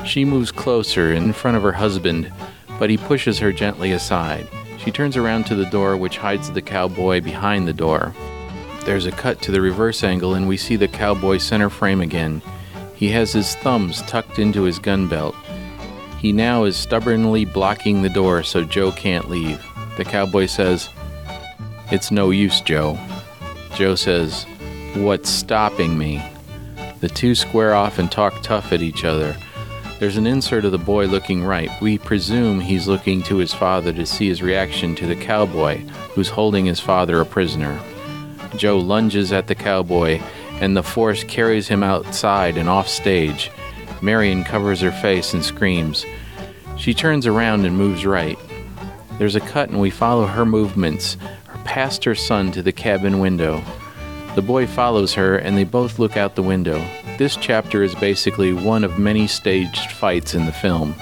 [0.05, 2.33] She moves closer in front of her husband,
[2.79, 4.49] but he pushes her gently aside.
[4.79, 8.15] She turns around to the door, which hides the cowboy behind the door.
[8.85, 12.43] There's a cut to the reverse angle, and we see the cowboy center frame again.
[12.97, 15.37] He has his thumbs tucked into his gun belt.
[16.19, 19.65] He now is stubbornly blocking the door so Joe can't leave.
[19.97, 20.89] The cowboy says,
[21.91, 22.99] It's no use, Joe.
[23.75, 24.45] Joe says,
[24.95, 26.23] What's stopping me?
[27.01, 29.37] The two square off and talk tough at each other.
[30.03, 31.71] There's an insert of the boy looking right.
[31.81, 35.79] We presume he's looking to his father to see his reaction to the cowboy,
[36.17, 37.81] who's holding his father a prisoner.
[38.57, 40.21] Joe lunges at the cowboy,
[40.61, 43.53] and the force carries him outside and off stage.
[44.01, 46.05] Marion covers her face and screams.
[46.77, 48.41] She turns around and moves right.
[49.19, 51.17] There's a cut, and we follow her movements,
[51.63, 53.63] past her son to the cabin window.
[54.35, 56.83] The boy follows her, and they both look out the window.
[57.19, 60.95] This chapter is basically one of many staged fights in the film,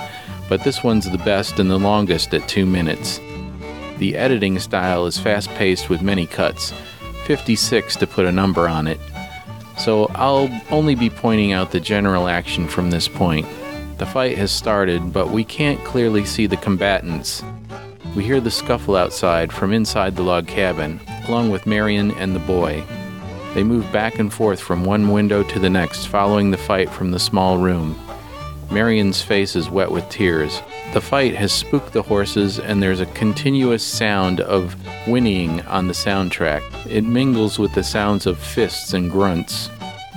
[0.49, 3.21] but this one's the best and the longest at two minutes.
[3.99, 6.75] The editing style is fast paced with many cuts,
[7.25, 8.99] 56 to put a number on it.
[9.79, 13.47] So I'll only be pointing out the general action from this point.
[13.99, 17.45] The fight has started, but we can't clearly see the combatants.
[18.17, 22.41] We hear the scuffle outside from inside the log cabin, along with Marion and the
[22.41, 22.83] boy.
[23.55, 27.11] They move back and forth from one window to the next, following the fight from
[27.11, 27.99] the small room.
[28.71, 30.63] Marion's face is wet with tears.
[30.93, 34.75] The fight has spooked the horses, and there's a continuous sound of
[35.07, 36.63] whinnying on the soundtrack.
[36.87, 39.69] It mingles with the sounds of fists and grunts.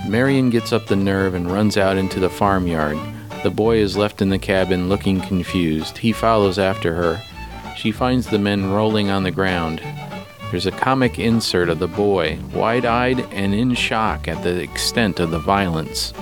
[0.08, 2.98] Marion gets up the nerve and runs out into the farmyard.
[3.42, 5.98] The boy is left in the cabin looking confused.
[5.98, 7.20] He follows after her.
[7.76, 9.80] She finds the men rolling on the ground.
[10.50, 15.18] There's a comic insert of the boy, wide eyed and in shock at the extent
[15.18, 16.12] of the violence.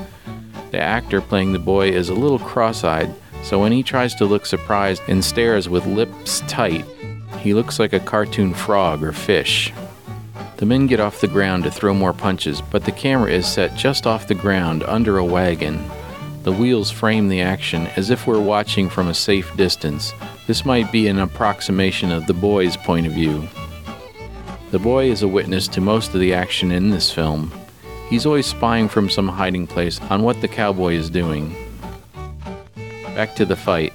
[0.70, 4.24] The actor playing the boy is a little cross eyed, so when he tries to
[4.24, 6.86] look surprised and stares with lips tight,
[7.40, 9.72] he looks like a cartoon frog or fish.
[10.56, 13.74] The men get off the ground to throw more punches, but the camera is set
[13.74, 15.90] just off the ground under a wagon.
[16.44, 20.12] The wheels frame the action as if we're watching from a safe distance.
[20.46, 23.48] This might be an approximation of the boy's point of view.
[24.72, 27.52] The boy is a witness to most of the action in this film.
[28.08, 31.54] He's always spying from some hiding place on what the cowboy is doing.
[33.14, 33.92] Back to the fight.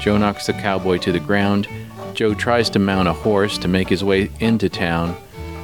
[0.00, 1.68] Joe knocks the cowboy to the ground.
[2.14, 5.16] Joe tries to mount a horse to make his way into town.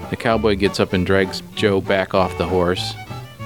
[0.09, 2.95] The cowboy gets up and drags Joe back off the horse.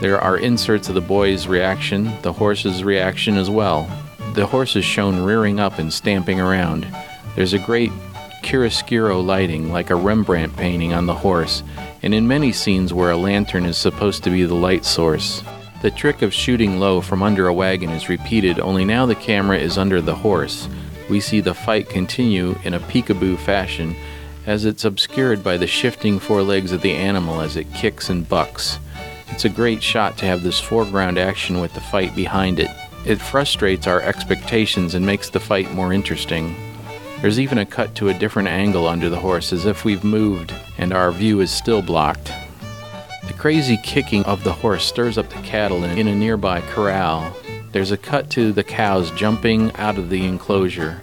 [0.02, 3.88] There are inserts of the boy's reaction, the horse's reaction as well.
[4.34, 6.86] The horse is shown rearing up and stamping around.
[7.34, 7.92] There's a great
[8.42, 11.62] chiaroscuro lighting, like a Rembrandt painting on the horse,
[12.02, 15.42] and in many scenes where a lantern is supposed to be the light source.
[15.82, 19.58] The trick of shooting low from under a wagon is repeated, only now the camera
[19.58, 20.68] is under the horse.
[21.08, 23.96] We see the fight continue in a peekaboo fashion
[24.46, 28.78] as it's obscured by the shifting forelegs of the animal as it kicks and bucks.
[29.28, 32.70] It's a great shot to have this foreground action with the fight behind it.
[33.04, 36.54] It frustrates our expectations and makes the fight more interesting.
[37.22, 40.52] There's even a cut to a different angle under the horse as if we've moved
[40.76, 42.32] and our view is still blocked.
[43.28, 47.32] The crazy kicking of the horse stirs up the cattle in a nearby corral.
[47.70, 51.00] There's a cut to the cows jumping out of the enclosure.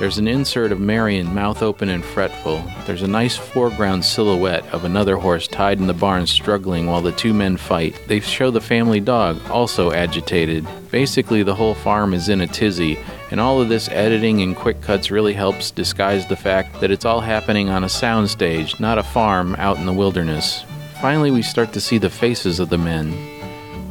[0.00, 2.64] There's an insert of Marion, mouth open and fretful.
[2.84, 7.12] There's a nice foreground silhouette of another horse tied in the barn struggling while the
[7.12, 7.94] two men fight.
[8.08, 10.66] They show the family dog, also agitated.
[10.90, 12.98] Basically, the whole farm is in a tizzy,
[13.34, 17.04] and all of this editing and quick cuts really helps disguise the fact that it's
[17.04, 20.64] all happening on a soundstage, not a farm out in the wilderness.
[21.00, 23.12] Finally, we start to see the faces of the men.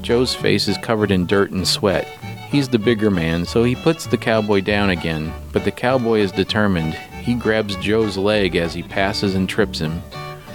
[0.02, 2.08] Joe's face is covered in dirt and sweat.
[2.52, 6.32] He's the bigger man, so he puts the cowboy down again, but the cowboy is
[6.32, 6.94] determined.
[6.94, 10.02] He grabs Joe's leg as he passes and trips him.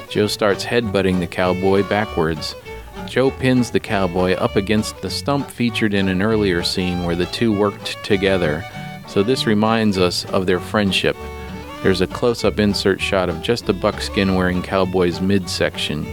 [0.08, 2.54] Joe starts headbutting the cowboy backwards.
[3.06, 7.26] Joe pins the cowboy up against the stump featured in an earlier scene where the
[7.26, 8.64] two worked together,
[9.08, 11.16] so this reminds us of their friendship.
[11.82, 16.06] There's a close up insert shot of just the buckskin wearing cowboy's midsection.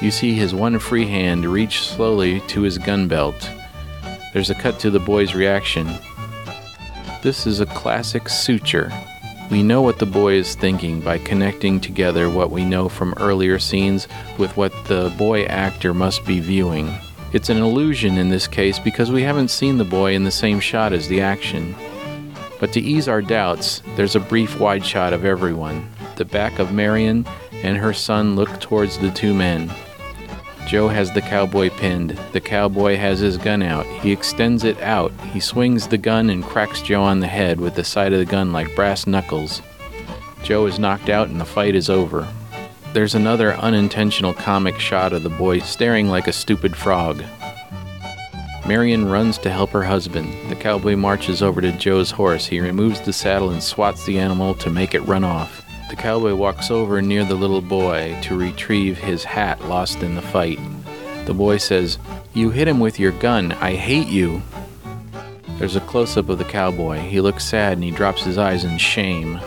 [0.00, 3.50] You see his one free hand reach slowly to his gun belt.
[4.32, 5.86] There's a cut to the boy's reaction.
[7.22, 8.90] This is a classic suture.
[9.50, 13.58] We know what the boy is thinking by connecting together what we know from earlier
[13.58, 16.90] scenes with what the boy actor must be viewing.
[17.32, 20.60] It's an illusion in this case because we haven't seen the boy in the same
[20.60, 21.74] shot as the action.
[22.60, 25.90] But to ease our doubts, there's a brief wide shot of everyone.
[26.16, 27.26] The back of Marion
[27.64, 29.72] and her son look towards the two men.
[30.66, 32.10] Joe has the cowboy pinned.
[32.32, 33.86] The cowboy has his gun out.
[33.86, 35.10] He extends it out.
[35.32, 38.26] He swings the gun and cracks Joe on the head with the side of the
[38.26, 39.62] gun like brass knuckles.
[40.42, 42.28] Joe is knocked out and the fight is over.
[42.92, 47.24] There's another unintentional comic shot of the boy staring like a stupid frog.
[48.70, 50.32] Marion runs to help her husband.
[50.48, 52.46] The cowboy marches over to Joe's horse.
[52.46, 55.66] He removes the saddle and swats the animal to make it run off.
[55.90, 60.22] The cowboy walks over near the little boy to retrieve his hat lost in the
[60.22, 60.60] fight.
[61.26, 61.98] The boy says,
[62.32, 63.50] You hit him with your gun.
[63.54, 64.40] I hate you.
[65.58, 66.98] There's a close up of the cowboy.
[66.98, 69.40] He looks sad and he drops his eyes in shame.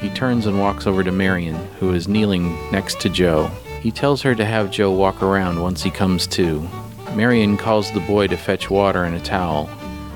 [0.00, 3.48] He turns and walks over to Marion, who is kneeling next to Joe.
[3.80, 6.68] He tells her to have Joe walk around once he comes to.
[7.14, 9.68] Marion calls the boy to fetch water and a towel.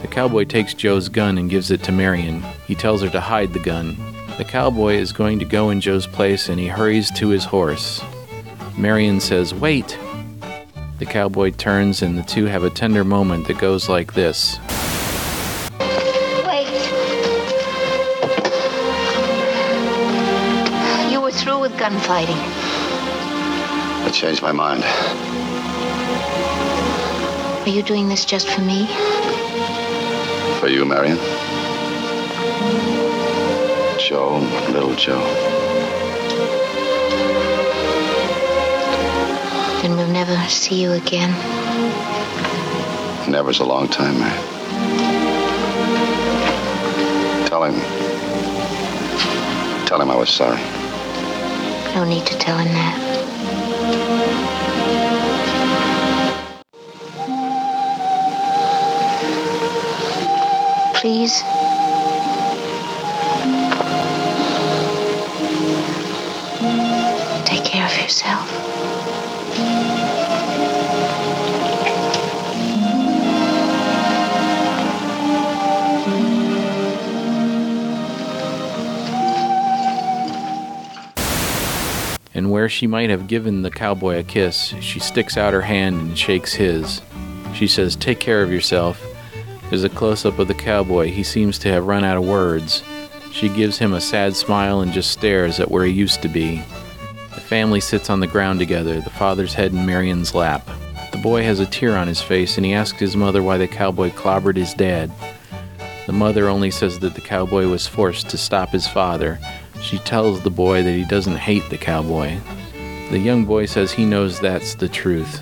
[0.02, 2.42] The cowboy takes Joe's gun and gives it to Marion.
[2.66, 3.96] He tells her to hide the gun.
[4.38, 8.02] The cowboy is going to go in Joe's place and he hurries to his horse.
[8.76, 9.98] Marion says, Wait!
[10.98, 14.58] The cowboy turns and the two have a tender moment that goes like this.
[16.46, 16.68] Wait.
[21.12, 22.36] You were through with gunfighting.
[24.04, 24.84] I changed my mind.
[27.62, 28.86] Are you doing this just for me?
[30.58, 31.16] For you, Marion?
[34.00, 34.38] Joe,
[34.72, 35.22] little Joe.
[39.80, 41.30] Then we'll never see you again.
[43.30, 44.38] Never's a long time, Mary.
[47.46, 47.74] Tell him.
[49.86, 50.60] Tell him I was sorry.
[51.94, 53.11] No need to tell him that.
[61.12, 61.42] Please.
[67.44, 68.48] Take care of yourself.
[82.34, 86.00] And where she might have given the cowboy a kiss, she sticks out her hand
[86.00, 87.02] and shakes his.
[87.52, 89.11] She says, Take care of yourself.
[89.72, 91.08] There's a close up of the cowboy.
[91.08, 92.82] He seems to have run out of words.
[93.30, 96.62] She gives him a sad smile and just stares at where he used to be.
[97.34, 100.68] The family sits on the ground together, the father's head in Marion's lap.
[101.10, 103.66] The boy has a tear on his face and he asks his mother why the
[103.66, 105.10] cowboy clobbered his dad.
[106.04, 109.38] The mother only says that the cowboy was forced to stop his father.
[109.80, 112.36] She tells the boy that he doesn't hate the cowboy.
[113.10, 115.40] The young boy says he knows that's the truth.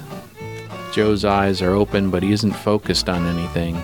[0.92, 3.82] Joe's eyes are open, but he isn't focused on anything.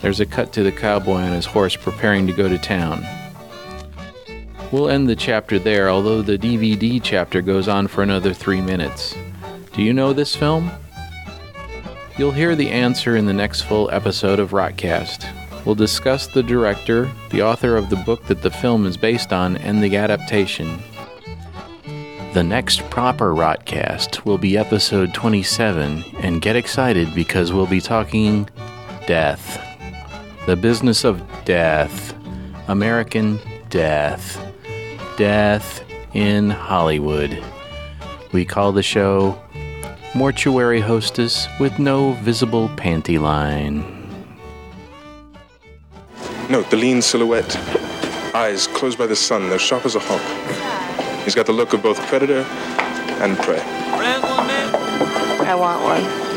[0.00, 3.04] There's a cut to the cowboy on his horse preparing to go to town.
[4.70, 9.16] We'll end the chapter there, although the DVD chapter goes on for another three minutes.
[9.72, 10.70] Do you know this film?
[12.18, 15.26] You'll hear the answer in the next full episode of Rockcast.
[15.64, 19.56] We'll discuss the director, the author of the book that the film is based on,
[19.56, 20.78] and the adaptation.
[22.34, 28.48] The next proper Rotcast will be episode 27, and get excited because we'll be talking
[29.06, 29.67] death.
[30.48, 32.14] The business of death.
[32.68, 33.38] American
[33.68, 34.40] death.
[35.18, 35.84] Death
[36.14, 37.44] in Hollywood.
[38.32, 39.38] We call the show
[40.14, 43.84] Mortuary Hostess with No Visible Panty Line.
[46.48, 47.54] Note the lean silhouette,
[48.34, 51.24] eyes closed by the sun, they're sharp as a hawk.
[51.24, 52.40] He's got the look of both predator
[53.20, 53.60] and prey.
[55.44, 56.27] I want one.